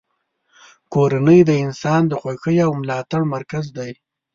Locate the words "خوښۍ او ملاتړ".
2.21-3.21